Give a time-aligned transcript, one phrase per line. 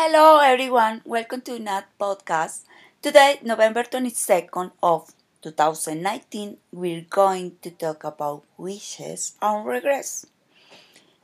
[0.00, 2.62] Hello everyone, welcome to Nat Podcast.
[3.02, 5.10] Today, November 22nd of
[5.42, 10.24] 2019, we're going to talk about wishes and regrets.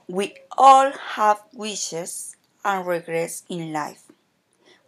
[0.09, 2.35] We all have wishes
[2.65, 4.11] and regrets in life.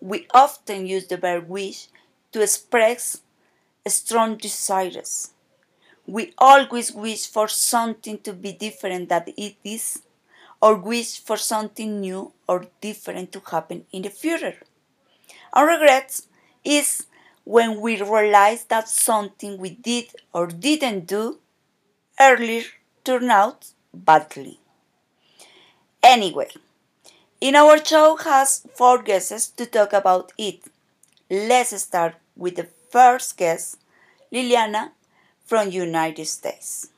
[0.00, 1.86] We often use the verb wish
[2.32, 3.22] to express
[3.86, 5.30] strong desires.
[6.08, 10.02] We always wish for something to be different than it is,
[10.60, 14.56] or wish for something new or different to happen in the future.
[15.54, 16.28] And regrets
[16.64, 17.06] is
[17.44, 21.38] when we realize that something we did or didn't do
[22.20, 22.64] earlier
[23.04, 24.58] turned out badly.
[26.02, 26.48] Anyway,
[27.40, 30.60] in our show has four guests to talk about it.
[31.30, 33.78] Let's start with the first guest,
[34.32, 34.92] Liliana
[35.44, 36.88] from United States.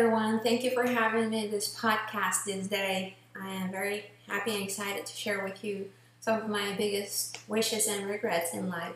[0.00, 0.40] Everyone.
[0.40, 3.16] Thank you for having me this podcast this day.
[3.38, 7.86] I am very happy and excited to share with you some of my biggest wishes
[7.86, 8.94] and regrets in life.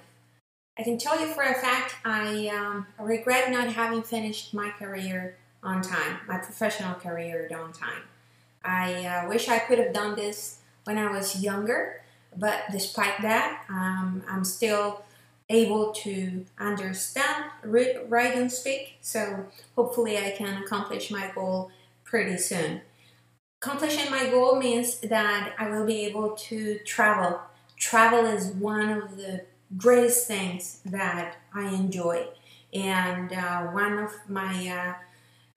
[0.79, 5.37] I can tell you for a fact I um, regret not having finished my career
[5.63, 8.05] on time, my professional career on time.
[8.65, 12.01] I uh, wish I could have done this when I was younger,
[12.35, 15.03] but despite that, um, I'm still
[15.49, 18.97] able to understand, read, write, and speak.
[19.01, 21.71] So hopefully, I can accomplish my goal
[22.05, 22.81] pretty soon.
[23.63, 27.41] Accomplishing my goal means that I will be able to travel.
[27.77, 29.45] Travel is one of the
[29.77, 32.29] greatest things that I enjoy,
[32.73, 34.95] and uh, one of my uh,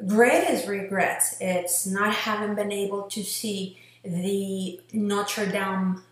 [0.06, 6.04] greatest regrets it's not having been able to see the Notre Dame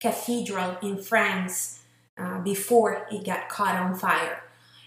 [0.00, 1.75] Cathedral in France
[2.18, 4.42] uh, before it got caught on fire.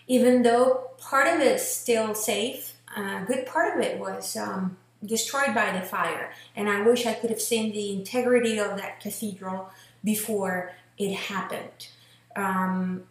[0.08, 4.36] Even though part of it is still safe, a uh, good part of it was
[4.36, 6.32] um, destroyed by the fire.
[6.56, 9.70] And I wish I could have seen the integrity of that cathedral
[10.04, 11.88] before it happened.
[12.36, 13.04] Um,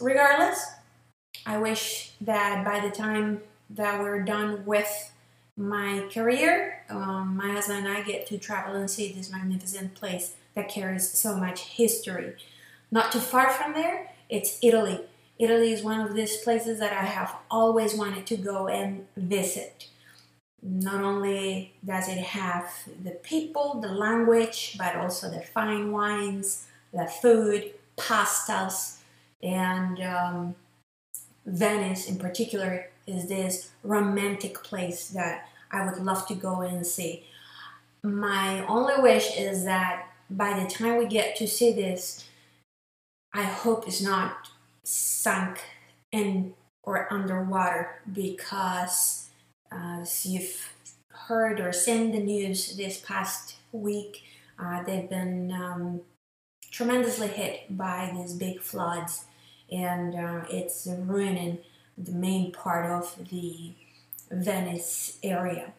[0.00, 0.64] regardless,
[1.44, 5.12] I wish that by the time that we're done with
[5.56, 10.34] my career, um, my husband and I get to travel and see this magnificent place
[10.54, 12.34] that carries so much history.
[12.90, 15.00] Not too far from there, it's Italy.
[15.38, 19.88] Italy is one of these places that I have always wanted to go and visit.
[20.62, 22.70] Not only does it have
[23.04, 28.98] the people, the language, but also the fine wines, the food, pastas,
[29.42, 30.56] and um,
[31.46, 37.24] Venice in particular is this romantic place that I would love to go and see.
[38.02, 42.28] My only wish is that by the time we get to see this,
[43.32, 44.48] I hope it's not
[44.84, 45.60] sunk
[46.12, 49.28] in or underwater because
[49.70, 50.72] uh, as you've
[51.10, 54.22] heard or seen the news this past week,
[54.58, 56.00] uh, they've been um,
[56.70, 59.24] tremendously hit by these big floods
[59.70, 61.58] and uh, it's ruining
[61.98, 63.72] the main part of the
[64.30, 65.72] Venice area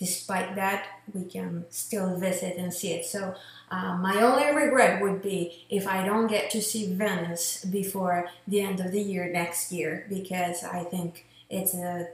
[0.00, 3.04] despite that, we can still visit and see it.
[3.04, 3.34] So,
[3.70, 8.62] uh, my only regret would be if I don't get to see Venice before the
[8.62, 12.08] end of the year next year, because I think it's a,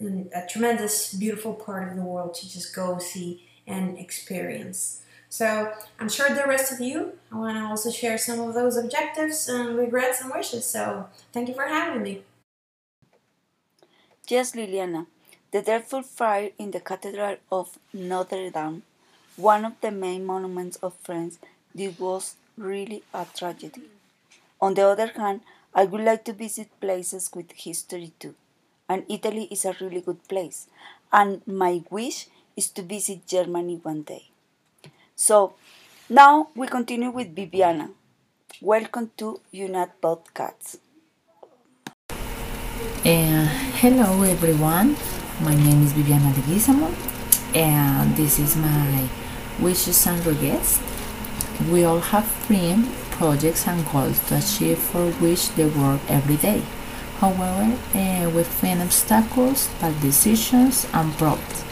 [0.00, 5.02] a tremendous, beautiful part of the world to just go see and experience.
[5.28, 8.76] So, I'm sure the rest of you I want to also share some of those
[8.76, 10.66] objectives and regrets and wishes.
[10.66, 12.24] So, thank you for having me.
[14.28, 15.06] Yes, Liliana.
[15.52, 18.84] The dreadful fire in the Cathedral of Notre Dame,
[19.36, 21.38] one of the main monuments of France,
[21.74, 23.82] this was really a tragedy.
[24.62, 25.42] On the other hand,
[25.74, 28.34] I would like to visit places with history too,
[28.88, 30.68] and Italy is a really good place,
[31.12, 34.30] and my wish is to visit Germany one day.
[35.14, 35.52] So,
[36.08, 37.90] now we continue with Viviana.
[38.62, 40.78] Welcome to Unat Podcasts.
[43.04, 43.46] Uh,
[43.82, 44.96] hello everyone.
[45.42, 46.94] My name is Viviana Leguizamo,
[47.52, 49.08] and this is my
[49.58, 50.78] wishes and regrets.
[51.68, 56.62] We all have dreams, projects, and goals to achieve for which they work every day.
[57.18, 61.64] However, uh, we face obstacles, bad decisions, and problems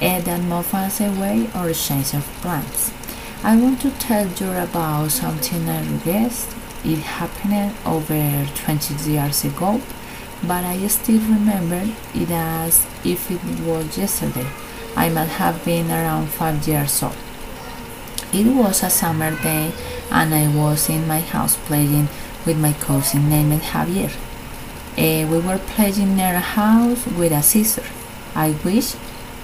[0.00, 2.94] uh, that move us away or change our plans.
[3.44, 6.46] I want to tell you about something I regret.
[6.82, 9.82] It happened over 20 years ago
[10.42, 11.82] but I still remember
[12.14, 14.46] it as if it was yesterday.
[14.96, 17.16] I might have been around five years old.
[18.32, 19.72] It was a summer day,
[20.10, 22.08] and I was in my house playing
[22.44, 24.12] with my cousin named Javier.
[24.98, 27.84] Uh, we were playing near a house with a scissor.
[28.34, 28.94] I wish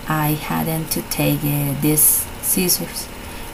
[0.08, 3.08] I hadn't to take uh, these scissors.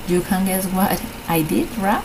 [0.09, 2.05] You can guess what I did, right?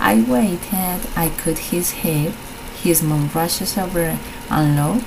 [0.00, 1.00] I waited.
[1.16, 2.32] I cut his hair.
[2.82, 4.18] His mom rushes over
[4.50, 5.04] and loud,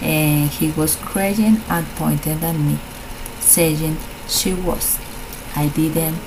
[0.00, 2.78] and he was crying and pointed at me,
[3.40, 3.96] saying
[4.28, 4.98] she was.
[5.56, 6.18] I didn't,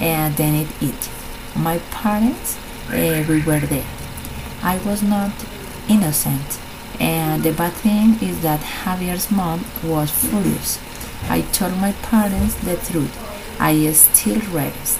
[0.00, 1.08] and then it it.
[1.54, 2.56] My parents,
[2.90, 3.86] uh, we were there.
[4.62, 5.32] I was not
[5.88, 6.58] innocent,
[6.98, 10.80] and the bad thing is that Javier's mom was furious.
[11.28, 13.14] I told my parents the truth.
[13.60, 14.98] I still regress.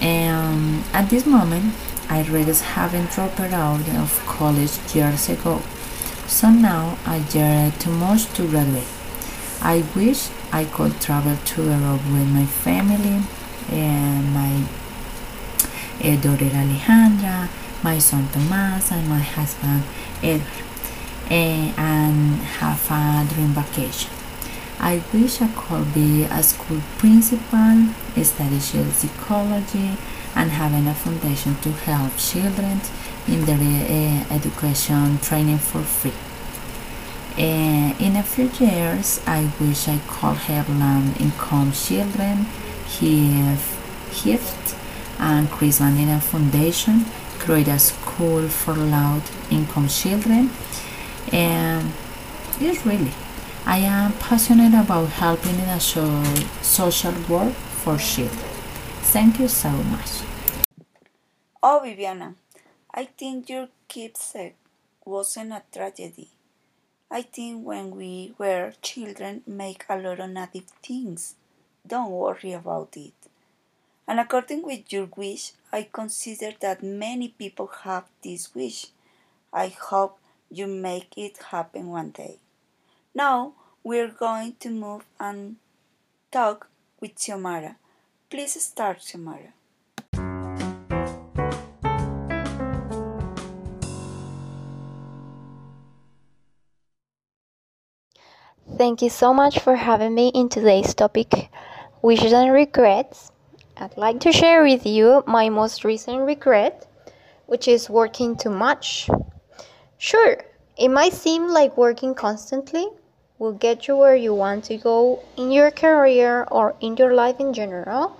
[0.00, 1.74] And at this moment,
[2.08, 5.60] I regress having dropped out of college years ago.
[6.26, 8.86] So now I dare too much to graduate.
[9.60, 13.22] I wish I could travel to Europe with my family
[13.70, 14.64] and my
[16.02, 17.48] uh, daughter Alejandra,
[17.82, 19.82] my son Tomas, and my husband
[20.22, 20.64] Edward,
[21.30, 24.10] uh, and have a dream vacation.
[24.80, 27.88] I wish I could be a school principal,
[28.22, 29.96] study psychology,
[30.38, 32.80] and having a foundation to help children
[33.26, 36.14] in their uh, education training for free.
[37.36, 42.46] Uh, in a few years, I wish I could help low-income children,
[42.98, 43.62] give
[44.22, 44.76] gifts,
[45.18, 47.04] and create in a foundation,
[47.40, 50.50] create a school for low-income children,
[51.32, 51.92] and
[52.60, 53.12] it's really
[53.66, 57.52] I am passionate about helping in a social work
[57.82, 58.38] for children.
[59.12, 60.27] Thank you so much.
[61.62, 62.34] Oh, Viviana,
[62.92, 64.56] I think your keepsake
[65.06, 66.30] uh, wasn't a tragedy.
[67.10, 71.36] I think when we were children make a lot of native things.
[71.86, 73.14] Don't worry about it.
[74.08, 78.88] And according with your wish, I consider that many people have this wish.
[79.52, 80.18] I hope
[80.50, 82.38] you make it happen one day.
[83.14, 83.54] Now
[83.84, 85.56] we're going to move and
[86.32, 86.68] talk
[87.00, 87.76] with Xiomara.
[88.30, 89.52] Please start, Xiomara.
[98.78, 101.50] Thank you so much for having me in today's topic,
[102.00, 103.32] wishes and regrets.
[103.76, 106.86] I'd like to share with you my most recent regret,
[107.46, 109.10] which is working too much.
[109.98, 110.36] Sure,
[110.76, 112.86] it might seem like working constantly
[113.40, 117.40] will get you where you want to go in your career or in your life
[117.40, 118.16] in general,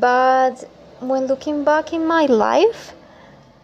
[0.00, 0.64] but
[1.00, 2.94] when looking back in my life,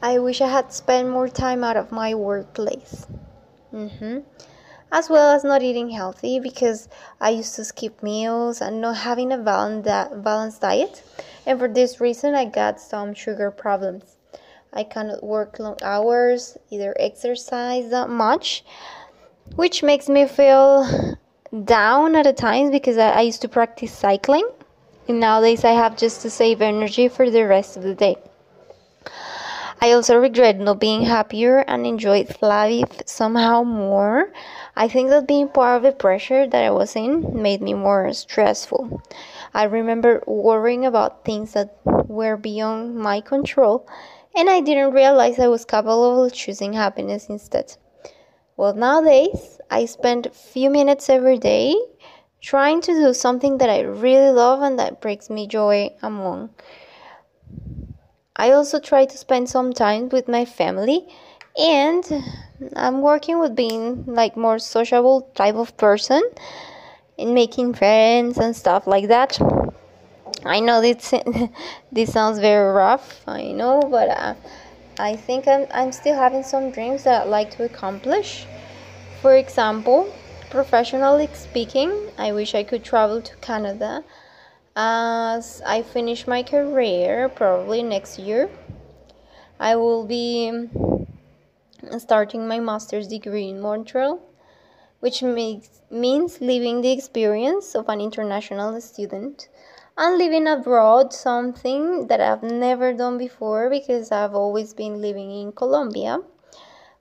[0.02, 3.06] I wish I had spent more time out of my workplace.
[3.72, 4.19] Mm-hmm.
[4.92, 6.88] As well as not eating healthy because
[7.20, 11.02] I used to skip meals and not having a balanced diet.
[11.46, 14.16] And for this reason, I got some sugar problems.
[14.72, 18.64] I cannot work long hours, either exercise that much,
[19.56, 21.16] which makes me feel
[21.64, 24.48] down at times because I, I used to practice cycling.
[25.08, 28.16] And nowadays I have just to save energy for the rest of the day.
[29.82, 34.31] I also regret not being happier and enjoyed life somehow more.
[34.77, 38.12] I think that being part of the pressure that I was in made me more
[38.12, 39.03] stressful.
[39.55, 43.89] I remember worrying about things that were beyond my control
[44.37, 47.77] and I didn't realize I was capable of choosing happiness instead.
[48.56, 51.75] Well, nowadays, I spend a few minutes every day
[52.43, 56.51] trying to do something that I really love and that brings me joy among.
[58.37, 61.06] I also try to spend some time with my family
[61.58, 62.05] and
[62.77, 66.22] I'm working with being like more sociable type of person
[67.19, 69.39] and making friends and stuff like that.
[70.44, 71.13] I know this
[71.93, 73.22] this sounds very rough.
[73.27, 74.34] I know, but uh,
[74.99, 78.46] I think I'm I'm still having some dreams that I'd like to accomplish.
[79.20, 80.15] For example,
[80.51, 84.05] professionally speaking, I wish I could travel to Canada
[84.77, 88.50] as I finish my career probably next year.
[89.58, 90.69] I will be
[91.98, 94.20] starting my master's degree in Montreal,
[95.00, 99.48] which makes, means living the experience of an international student
[99.98, 105.53] and living abroad something that I've never done before because I've always been living in
[105.53, 106.20] Colombia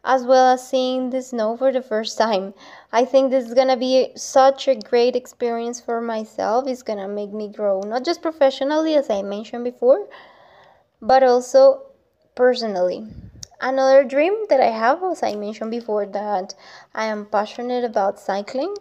[0.09, 2.51] as well as seeing the snow for the first time.
[2.91, 6.67] I think this is gonna be such a great experience for myself.
[6.67, 10.07] It's gonna make me grow, not just professionally, as I mentioned before,
[10.99, 11.83] but also
[12.33, 13.05] personally.
[13.61, 16.55] Another dream that I have, as I mentioned before, that
[16.95, 18.75] I am passionate about cycling.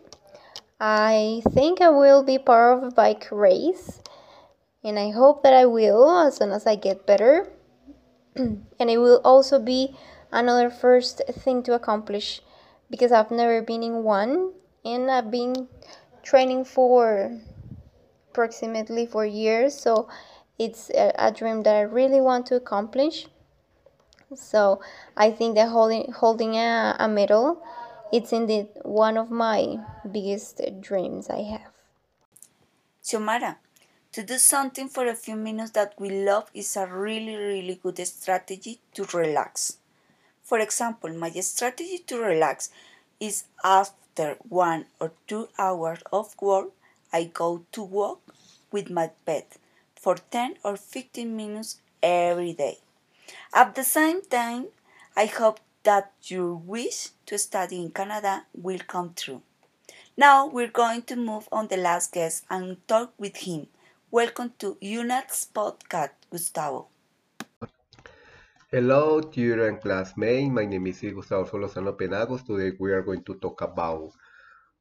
[0.80, 4.00] I think I will be part of a bike race
[4.82, 7.52] and I hope that I will as soon as I get better.
[8.36, 9.94] and it will also be
[10.30, 12.40] another first thing to accomplish
[12.90, 14.52] because I've never been in one
[14.84, 15.68] and I've been
[16.22, 17.38] training for
[18.30, 20.08] approximately four years so
[20.58, 23.26] it's a, a dream that I really want to accomplish
[24.34, 24.80] so
[25.16, 27.62] I think that holding holding a, a medal
[28.12, 29.78] it's indeed one of my
[30.10, 31.72] biggest dreams I have.
[33.02, 33.56] Xiomara,
[34.12, 37.98] to do something for a few minutes that we love is a really, really good
[38.06, 39.77] strategy to relax.
[40.48, 42.70] For example, my strategy to relax
[43.20, 46.70] is after one or two hours of work,
[47.12, 48.34] I go to walk
[48.72, 49.58] with my pet
[49.94, 52.78] for 10 or 15 minutes every day.
[53.52, 54.68] At the same time,
[55.14, 59.42] I hope that your wish to study in Canada will come true.
[60.16, 63.66] Now we're going to move on the last guest and talk with him.
[64.10, 66.88] Welcome to UNAT's podcast, Gustavo.
[68.70, 70.50] Hello, dear and classmates.
[70.50, 72.44] My name is Gustavo Solozano Penagos.
[72.44, 74.12] Today we are going to talk about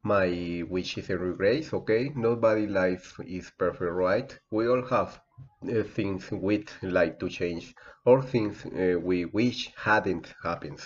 [0.03, 1.73] my wishes and regrets.
[1.73, 4.37] Okay, nobody life is perfect, right?
[4.51, 5.21] We all have
[5.63, 10.81] uh, things we'd like to change or things uh, we wish hadn't happened.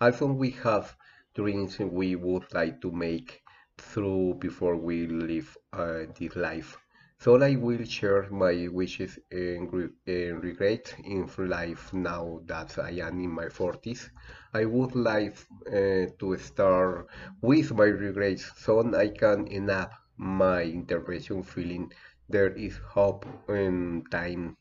[0.00, 0.96] Also, we have
[1.34, 3.42] dreams we would like to make
[3.78, 6.76] through before we live uh, this life.
[7.24, 12.90] So I will share my wishes and, re and regret in life now that I
[13.00, 14.10] am in my 40s.
[14.52, 15.34] I would like
[15.66, 17.06] uh, to start
[17.40, 21.90] with my regrets so I can end up my intervention feeling
[22.28, 24.58] there is hope and time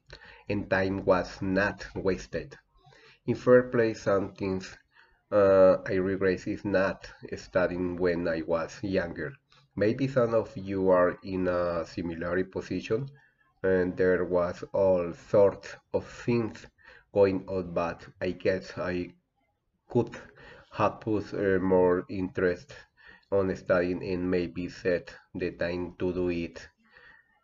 [0.47, 2.57] and time was not wasted.
[3.25, 4.77] In first place, some things
[5.29, 9.33] uh, I regret is not studying when I was younger.
[9.75, 13.09] Maybe some of you are in a similar position
[13.63, 16.67] and there was all sorts of things
[17.13, 19.13] going on, but I guess I
[19.89, 20.15] could
[20.71, 22.73] have put uh, more interest
[23.31, 26.67] on studying and maybe set the time to do it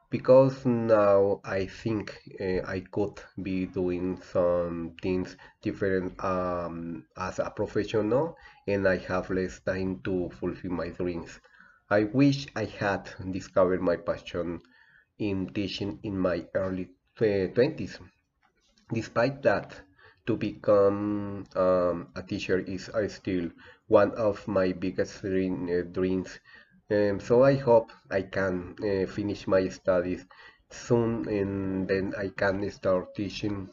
[0.09, 7.49] because now I think uh, I could be doing some things different um, as a
[7.49, 11.39] professional and I have less time to fulfill my dreams.
[11.89, 14.61] I wish I had discovered my passion
[15.17, 17.99] in teaching in my early 20s.
[18.93, 19.81] Despite that,
[20.27, 23.49] to become um, a teacher is uh, still
[23.87, 26.39] one of my biggest uh, dreams
[26.91, 30.25] um, so I hope I can uh, finish my studies
[30.69, 33.69] soon and then I can start teaching.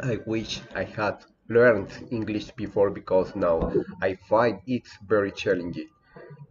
[0.00, 5.88] I wish I had learned English before because now I find it very challenging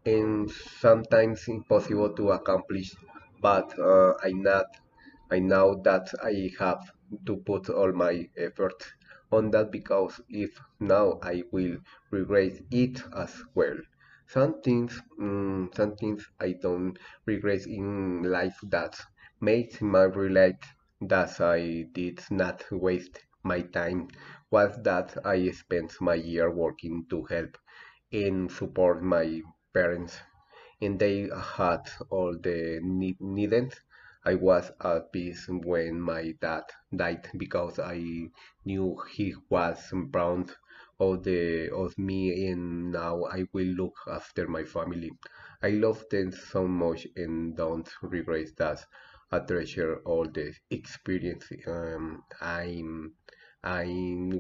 [0.06, 2.96] and sometimes impossible to accomplish
[3.42, 4.66] but uh, I not
[5.30, 6.82] I know that I have
[7.26, 8.84] to put all my effort
[9.32, 11.78] on that because if now I will
[12.12, 13.78] regret it as well.
[14.28, 19.00] Some things, mm, some things I don't regret in life that
[19.40, 20.56] made me realize
[21.02, 24.08] that I did not waste my time
[24.50, 27.58] was that I spent my year working to help
[28.12, 29.42] and support my
[29.78, 30.14] parents
[30.82, 33.74] and they had all the need needed.
[34.26, 36.64] I was at peace when my dad
[36.96, 38.30] died because I
[38.66, 39.78] knew he was
[40.12, 40.52] proud
[41.00, 45.12] of the of me and now I will look after my family.
[45.62, 48.80] I love them so much and don't regret that.
[49.32, 53.14] I treasure all the experience um, I'm
[53.64, 53.86] I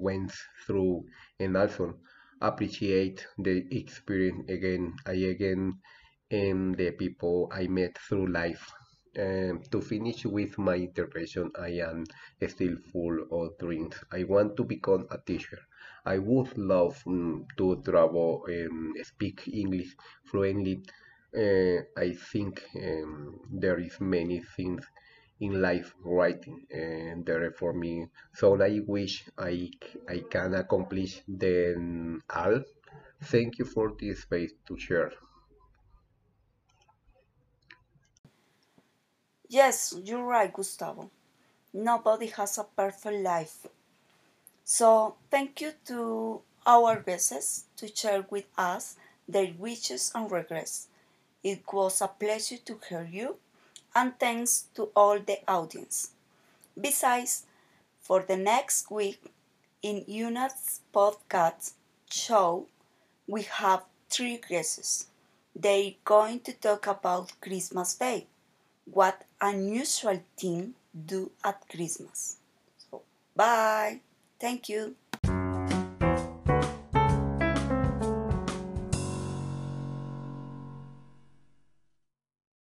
[0.07, 0.31] went
[0.65, 1.05] through
[1.39, 1.99] and also
[2.41, 5.79] appreciate the experience again I again
[6.31, 8.71] and the people I met through life.
[9.17, 12.05] Um, to finish with my intervention, I am
[12.47, 13.95] still full of dreams.
[14.11, 15.59] I want to become a teacher.
[16.05, 20.83] I would love um, to travel and speak English fluently.
[21.35, 24.85] Uh, I think um, there is many things
[25.39, 28.07] in life writing and there for me.
[28.33, 29.69] So I wish I,
[30.07, 32.63] I can accomplish them all.
[33.23, 35.11] Thank you for this space to share.
[39.49, 41.11] Yes, you're right, Gustavo.
[41.73, 43.67] Nobody has a perfect life.
[44.65, 50.89] So, thank you to our guests to share with us their wishes and regrets.
[51.43, 53.39] It was a pleasure to hear you,
[53.97, 56.11] and thanks to all the audience.
[56.79, 57.45] Besides,
[57.99, 59.33] for the next week
[59.81, 61.73] in UNAT's podcast
[62.09, 62.67] show,
[63.27, 65.07] we have three guests.
[65.55, 68.27] They're going to talk about Christmas Day
[68.85, 70.73] what unusual thing
[71.05, 72.37] do at Christmas.
[72.89, 73.01] So,
[73.35, 73.99] bye.
[74.39, 74.95] Thank you.